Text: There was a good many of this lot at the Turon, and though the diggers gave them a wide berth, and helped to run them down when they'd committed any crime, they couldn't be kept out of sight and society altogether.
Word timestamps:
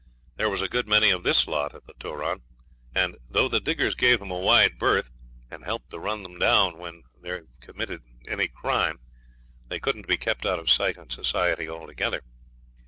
There 0.35 0.49
was 0.49 0.63
a 0.63 0.67
good 0.67 0.87
many 0.87 1.11
of 1.11 1.21
this 1.21 1.45
lot 1.47 1.75
at 1.75 1.83
the 1.83 1.93
Turon, 1.93 2.41
and 2.95 3.17
though 3.29 3.47
the 3.47 3.61
diggers 3.61 3.93
gave 3.93 4.17
them 4.17 4.31
a 4.31 4.39
wide 4.39 4.79
berth, 4.79 5.11
and 5.51 5.63
helped 5.63 5.91
to 5.91 5.99
run 5.99 6.23
them 6.23 6.39
down 6.39 6.79
when 6.79 7.03
they'd 7.21 7.43
committed 7.61 8.01
any 8.27 8.47
crime, 8.47 8.99
they 9.67 9.79
couldn't 9.79 10.07
be 10.07 10.17
kept 10.17 10.43
out 10.43 10.57
of 10.57 10.71
sight 10.71 10.97
and 10.97 11.11
society 11.11 11.69
altogether. 11.69 12.23